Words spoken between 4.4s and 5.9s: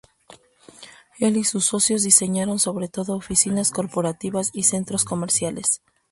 y centros comerciales.